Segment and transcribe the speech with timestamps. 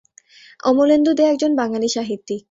[0.63, 2.39] অমলেন্দু দে একজন বাঙালি সাহিত্যিক।